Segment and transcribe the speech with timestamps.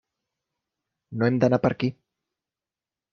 [1.19, 1.91] No hem d'anar per aquí!